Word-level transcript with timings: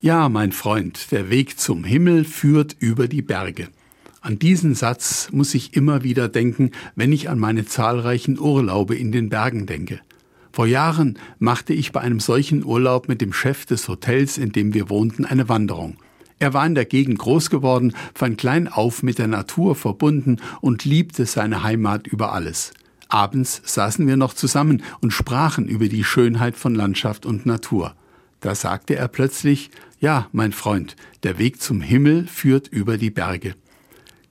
Ja, 0.00 0.28
mein 0.28 0.52
Freund, 0.52 1.10
der 1.10 1.28
Weg 1.28 1.58
zum 1.58 1.82
Himmel 1.82 2.24
führt 2.24 2.76
über 2.78 3.08
die 3.08 3.20
Berge. 3.20 3.66
An 4.20 4.38
diesen 4.38 4.76
Satz 4.76 5.28
muss 5.32 5.54
ich 5.54 5.74
immer 5.74 6.04
wieder 6.04 6.28
denken, 6.28 6.70
wenn 6.94 7.10
ich 7.10 7.28
an 7.28 7.40
meine 7.40 7.66
zahlreichen 7.66 8.38
Urlaube 8.38 8.94
in 8.94 9.10
den 9.10 9.28
Bergen 9.28 9.66
denke. 9.66 9.98
Vor 10.52 10.66
Jahren 10.66 11.18
machte 11.40 11.72
ich 11.72 11.90
bei 11.90 12.00
einem 12.00 12.20
solchen 12.20 12.64
Urlaub 12.64 13.08
mit 13.08 13.20
dem 13.20 13.32
Chef 13.32 13.66
des 13.66 13.88
Hotels, 13.88 14.38
in 14.38 14.52
dem 14.52 14.72
wir 14.72 14.88
wohnten, 14.88 15.24
eine 15.24 15.48
Wanderung. 15.48 15.96
Er 16.38 16.54
war 16.54 16.64
in 16.64 16.76
der 16.76 16.84
Gegend 16.84 17.18
groß 17.18 17.50
geworden, 17.50 17.92
von 18.14 18.36
klein 18.36 18.68
auf 18.68 19.02
mit 19.02 19.18
der 19.18 19.26
Natur 19.26 19.74
verbunden 19.74 20.36
und 20.60 20.84
liebte 20.84 21.26
seine 21.26 21.64
Heimat 21.64 22.06
über 22.06 22.32
alles. 22.32 22.72
Abends 23.08 23.62
saßen 23.64 24.06
wir 24.06 24.16
noch 24.16 24.34
zusammen 24.34 24.84
und 25.00 25.12
sprachen 25.12 25.66
über 25.66 25.88
die 25.88 26.04
Schönheit 26.04 26.54
von 26.54 26.76
Landschaft 26.76 27.26
und 27.26 27.46
Natur. 27.46 27.96
Da 28.40 28.54
sagte 28.54 28.96
er 28.96 29.08
plötzlich, 29.08 29.70
ja, 30.00 30.28
mein 30.32 30.52
Freund, 30.52 30.96
der 31.22 31.38
Weg 31.38 31.60
zum 31.60 31.80
Himmel 31.80 32.26
führt 32.26 32.68
über 32.68 32.98
die 32.98 33.10
Berge. 33.10 33.54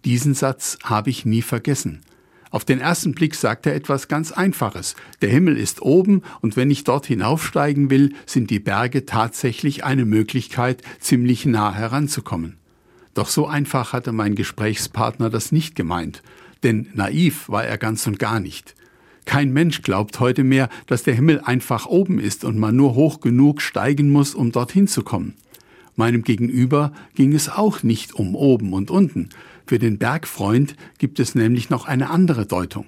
Diesen 0.05 0.33
Satz 0.33 0.77
habe 0.83 1.09
ich 1.09 1.25
nie 1.25 1.41
vergessen. 1.41 2.01
Auf 2.49 2.63
den 2.63 2.79
ersten 2.79 3.13
Blick 3.13 3.35
sagt 3.35 3.65
er 3.65 3.75
etwas 3.75 4.07
ganz 4.07 4.31
Einfaches. 4.31 4.95
Der 5.21 5.29
Himmel 5.29 5.57
ist 5.57 5.81
oben 5.81 6.21
und 6.39 6.55
wenn 6.55 6.71
ich 6.71 6.85
dort 6.85 7.05
hinaufsteigen 7.05 7.89
will, 7.89 8.13
sind 8.25 8.49
die 8.49 8.59
Berge 8.59 9.05
tatsächlich 9.05 9.83
eine 9.83 10.05
Möglichkeit, 10.05 10.81
ziemlich 10.99 11.45
nah 11.45 11.73
heranzukommen. 11.73 12.55
Doch 13.13 13.27
so 13.27 13.47
einfach 13.47 13.91
hatte 13.91 14.13
mein 14.13 14.35
Gesprächspartner 14.35 15.29
das 15.29 15.51
nicht 15.51 15.75
gemeint, 15.75 16.23
denn 16.63 16.87
naiv 16.93 17.49
war 17.49 17.65
er 17.65 17.77
ganz 17.77 18.07
und 18.07 18.17
gar 18.17 18.39
nicht. 18.39 18.75
Kein 19.27 19.51
Mensch 19.51 19.81
glaubt 19.81 20.21
heute 20.21 20.45
mehr, 20.45 20.69
dass 20.85 21.03
der 21.03 21.13
Himmel 21.13 21.41
einfach 21.41 21.85
oben 21.85 22.17
ist 22.17 22.45
und 22.45 22.57
man 22.57 22.77
nur 22.77 22.95
hoch 22.95 23.19
genug 23.19 23.61
steigen 23.61 24.09
muss, 24.09 24.33
um 24.33 24.53
dorthin 24.53 24.87
zu 24.87 25.03
kommen. 25.03 25.33
Meinem 25.97 26.23
Gegenüber 26.23 26.93
ging 27.13 27.35
es 27.35 27.49
auch 27.49 27.83
nicht 27.83 28.13
um 28.13 28.35
oben 28.35 28.71
und 28.71 28.89
unten. 28.89 29.27
Für 29.65 29.79
den 29.79 29.97
Bergfreund 29.97 30.77
gibt 30.97 31.19
es 31.19 31.35
nämlich 31.35 31.69
noch 31.69 31.85
eine 31.85 32.09
andere 32.09 32.45
Deutung. 32.45 32.85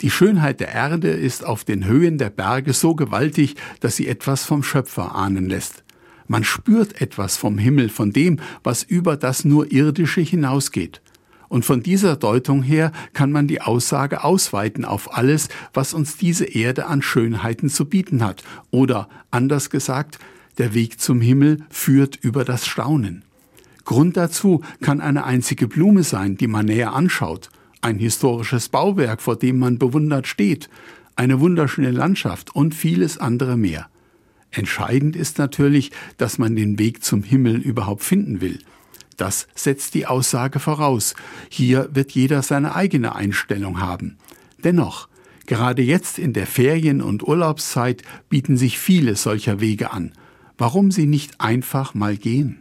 Die 0.00 0.10
Schönheit 0.10 0.58
der 0.58 0.74
Erde 0.74 1.10
ist 1.10 1.46
auf 1.46 1.62
den 1.62 1.86
Höhen 1.86 2.18
der 2.18 2.30
Berge 2.30 2.72
so 2.72 2.96
gewaltig, 2.96 3.54
dass 3.78 3.94
sie 3.94 4.08
etwas 4.08 4.42
vom 4.42 4.64
Schöpfer 4.64 5.14
ahnen 5.14 5.48
lässt. 5.48 5.84
Man 6.26 6.42
spürt 6.42 7.00
etwas 7.00 7.36
vom 7.36 7.58
Himmel, 7.58 7.90
von 7.90 8.10
dem, 8.10 8.40
was 8.64 8.82
über 8.82 9.16
das 9.16 9.44
nur 9.44 9.70
irdische 9.70 10.20
hinausgeht. 10.20 11.00
Und 11.48 11.64
von 11.64 11.82
dieser 11.82 12.16
Deutung 12.16 12.62
her 12.62 12.92
kann 13.12 13.32
man 13.32 13.46
die 13.46 13.60
Aussage 13.60 14.24
ausweiten 14.24 14.84
auf 14.84 15.16
alles, 15.16 15.48
was 15.72 15.94
uns 15.94 16.16
diese 16.16 16.44
Erde 16.44 16.86
an 16.86 17.02
Schönheiten 17.02 17.68
zu 17.68 17.84
bieten 17.84 18.24
hat. 18.24 18.42
Oder 18.70 19.08
anders 19.30 19.70
gesagt, 19.70 20.18
der 20.58 20.74
Weg 20.74 21.00
zum 21.00 21.20
Himmel 21.20 21.64
führt 21.70 22.16
über 22.16 22.44
das 22.44 22.66
Staunen. 22.66 23.22
Grund 23.84 24.16
dazu 24.16 24.62
kann 24.80 25.00
eine 25.00 25.24
einzige 25.24 25.68
Blume 25.68 26.02
sein, 26.02 26.36
die 26.36 26.48
man 26.48 26.66
näher 26.66 26.92
anschaut, 26.92 27.50
ein 27.82 27.98
historisches 27.98 28.68
Bauwerk, 28.68 29.22
vor 29.22 29.36
dem 29.36 29.58
man 29.58 29.78
bewundert 29.78 30.26
steht, 30.26 30.68
eine 31.14 31.40
wunderschöne 31.40 31.92
Landschaft 31.92 32.54
und 32.54 32.74
vieles 32.74 33.18
andere 33.18 33.56
mehr. 33.56 33.88
Entscheidend 34.50 35.16
ist 35.16 35.38
natürlich, 35.38 35.92
dass 36.16 36.38
man 36.38 36.56
den 36.56 36.78
Weg 36.78 37.04
zum 37.04 37.22
Himmel 37.22 37.56
überhaupt 37.56 38.02
finden 38.02 38.40
will. 38.40 38.58
Das 39.16 39.48
setzt 39.54 39.94
die 39.94 40.06
Aussage 40.06 40.58
voraus. 40.58 41.14
Hier 41.48 41.88
wird 41.92 42.12
jeder 42.12 42.42
seine 42.42 42.74
eigene 42.74 43.14
Einstellung 43.14 43.80
haben. 43.80 44.18
Dennoch, 44.62 45.08
gerade 45.46 45.82
jetzt 45.82 46.18
in 46.18 46.32
der 46.32 46.46
Ferien- 46.46 47.02
und 47.02 47.22
Urlaubszeit 47.26 48.02
bieten 48.28 48.56
sich 48.56 48.78
viele 48.78 49.16
solcher 49.16 49.60
Wege 49.60 49.92
an. 49.92 50.12
Warum 50.58 50.90
sie 50.90 51.06
nicht 51.06 51.40
einfach 51.40 51.94
mal 51.94 52.16
gehen? 52.16 52.60